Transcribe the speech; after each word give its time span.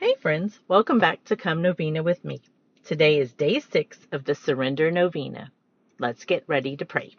Hey 0.00 0.14
friends, 0.14 0.60
welcome 0.68 1.00
back 1.00 1.24
to 1.24 1.34
Come 1.34 1.60
Novena 1.60 2.04
with 2.04 2.24
me. 2.24 2.40
Today 2.84 3.18
is 3.18 3.32
day 3.32 3.58
six 3.58 3.98
of 4.12 4.24
the 4.24 4.36
Surrender 4.36 4.92
Novena. 4.92 5.50
Let's 5.98 6.24
get 6.24 6.44
ready 6.46 6.76
to 6.76 6.86
pray. 6.86 7.16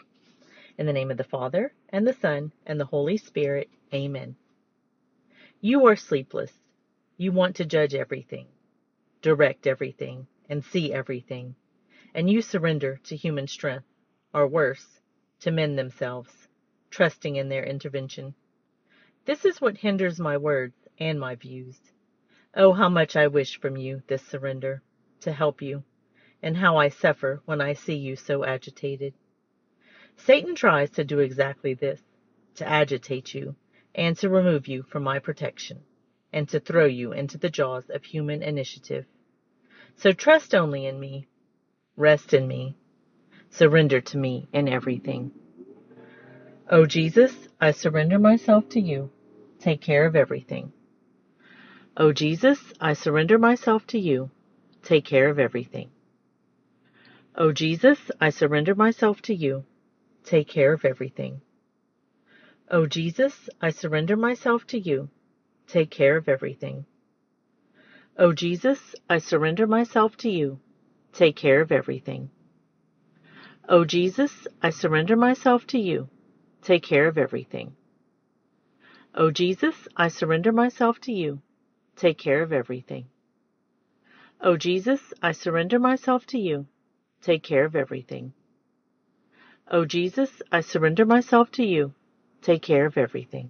In 0.77 0.85
the 0.85 0.93
name 0.93 1.11
of 1.11 1.17
the 1.17 1.25
Father, 1.25 1.73
and 1.89 2.07
the 2.07 2.13
Son, 2.13 2.53
and 2.65 2.79
the 2.79 2.85
Holy 2.85 3.17
Spirit, 3.17 3.69
Amen. 3.93 4.37
You 5.59 5.87
are 5.87 5.97
sleepless. 5.97 6.53
You 7.17 7.33
want 7.33 7.57
to 7.57 7.65
judge 7.65 7.93
everything, 7.93 8.47
direct 9.21 9.67
everything, 9.67 10.27
and 10.49 10.63
see 10.63 10.93
everything. 10.93 11.55
And 12.15 12.29
you 12.29 12.41
surrender 12.41 13.01
to 13.03 13.15
human 13.17 13.47
strength, 13.47 13.87
or 14.33 14.47
worse, 14.47 15.01
to 15.41 15.51
men 15.51 15.75
themselves, 15.75 16.31
trusting 16.91 17.35
in 17.35 17.49
their 17.49 17.65
intervention. 17.65 18.35
This 19.25 19.43
is 19.43 19.59
what 19.59 19.75
hinders 19.75 20.17
my 20.17 20.37
words 20.37 20.77
and 20.97 21.19
my 21.19 21.35
views. 21.35 21.77
Oh, 22.61 22.73
how 22.73 22.89
much 22.89 23.15
I 23.15 23.27
wish 23.27 23.57
from 23.57 23.77
you 23.77 24.03
this 24.07 24.21
surrender 24.21 24.83
to 25.21 25.31
help 25.31 25.61
you, 25.61 25.81
and 26.43 26.57
how 26.57 26.75
I 26.75 26.89
suffer 26.89 27.41
when 27.45 27.61
I 27.61 27.71
see 27.71 27.95
you 27.95 28.17
so 28.17 28.43
agitated. 28.43 29.13
Satan 30.17 30.55
tries 30.55 30.89
to 30.91 31.05
do 31.05 31.19
exactly 31.19 31.73
this 31.73 32.01
to 32.55 32.67
agitate 32.67 33.33
you 33.33 33.55
and 33.95 34.17
to 34.17 34.27
remove 34.27 34.67
you 34.67 34.83
from 34.83 35.03
my 35.03 35.19
protection, 35.19 35.79
and 36.33 36.49
to 36.49 36.59
throw 36.59 36.85
you 36.85 37.13
into 37.13 37.37
the 37.37 37.49
jaws 37.49 37.89
of 37.89 38.03
human 38.03 38.43
initiative. 38.43 39.05
So 39.95 40.11
trust 40.11 40.53
only 40.53 40.85
in 40.85 40.99
me, 40.99 41.29
rest 41.95 42.33
in 42.33 42.45
me, 42.45 42.75
surrender 43.51 44.01
to 44.01 44.17
me 44.17 44.49
in 44.51 44.67
everything. 44.67 45.31
O 46.69 46.81
oh, 46.81 46.85
Jesus, 46.85 47.47
I 47.61 47.71
surrender 47.71 48.19
myself 48.19 48.67
to 48.71 48.81
you. 48.81 49.11
Take 49.59 49.79
care 49.79 50.05
of 50.05 50.17
everything. 50.17 50.73
O 51.99 52.13
Jesus, 52.13 52.71
I 52.79 52.93
surrender 52.93 53.37
myself 53.37 53.85
to 53.87 53.99
you. 53.99 54.31
Take 54.83 55.03
care 55.03 55.27
of 55.29 55.37
everything. 55.37 55.89
O 57.35 57.51
Jesus, 57.51 57.99
I 58.21 58.29
surrender 58.29 58.73
myself 58.73 59.21
to 59.23 59.35
you. 59.35 59.65
Take 60.23 60.47
care 60.47 60.71
of 60.71 60.85
everything. 60.85 61.41
O 62.71 62.85
Jesus, 62.85 63.49
I 63.59 63.71
surrender 63.71 64.15
myself 64.15 64.65
to 64.67 64.79
you. 64.79 65.09
Take 65.67 65.91
care 65.91 66.15
of 66.15 66.29
everything. 66.29 66.85
O 68.17 68.31
Jesus, 68.31 68.95
I 69.09 69.17
surrender 69.17 69.67
myself 69.67 70.15
to 70.17 70.29
you. 70.29 70.57
Take 71.11 71.35
care 71.35 71.59
of 71.59 71.69
everything. 71.73 72.29
O 73.67 73.83
Jesus, 73.83 74.47
I 74.61 74.69
surrender 74.69 75.17
myself 75.17 75.67
to 75.67 75.77
you. 75.77 76.07
Take 76.61 76.83
care 76.83 77.09
of 77.09 77.17
everything. 77.17 77.75
O 79.13 79.31
Jesus, 79.31 79.75
I 79.97 80.07
surrender 80.07 80.53
myself 80.53 81.01
to 81.01 81.11
you. 81.11 81.41
Take 81.99 82.17
care 82.17 82.41
of 82.41 82.53
everything. 82.53 83.07
O 84.39 84.55
Jesus, 84.55 85.13
I 85.21 85.33
surrender 85.33 85.79
myself 85.79 86.25
to 86.27 86.39
you. 86.39 86.65
Take 87.21 87.43
care 87.43 87.65
of 87.65 87.75
everything. 87.75 88.31
O 89.69 89.83
Jesus, 89.83 90.41
I 90.49 90.61
surrender 90.61 91.05
myself 91.05 91.51
to 91.51 91.65
you. 91.65 91.93
Take 92.41 92.61
care 92.61 92.85
of 92.85 92.97
everything. 92.97 93.49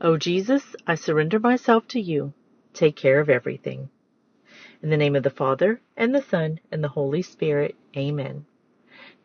O 0.00 0.16
Jesus, 0.16 0.74
I 0.86 0.94
surrender 0.94 1.38
myself 1.38 1.86
to 1.88 2.00
you. 2.00 2.32
Take 2.72 2.96
care 2.96 3.20
of 3.20 3.28
everything. 3.28 3.90
In 4.82 4.88
the 4.88 4.96
name 4.96 5.14
of 5.14 5.22
the 5.22 5.28
Father, 5.28 5.82
and 5.98 6.14
the 6.14 6.22
Son, 6.22 6.60
and 6.70 6.82
the 6.82 6.88
Holy 6.88 7.20
Spirit, 7.20 7.76
Amen. 7.94 8.46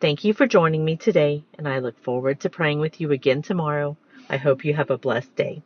Thank 0.01 0.25
you 0.25 0.33
for 0.33 0.45
joining 0.45 0.83
me 0.83 0.97
today, 0.97 1.45
and 1.57 1.69
I 1.69 1.79
look 1.79 1.97
forward 2.03 2.41
to 2.41 2.49
praying 2.49 2.81
with 2.81 2.99
you 2.99 3.13
again 3.13 3.43
tomorrow. 3.43 3.95
I 4.29 4.35
hope 4.35 4.65
you 4.65 4.73
have 4.73 4.91
a 4.91 4.97
blessed 4.97 5.37
day. 5.37 5.61